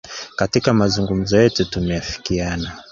[0.35, 2.77] Katika mazungumzo yetu tumeafikiana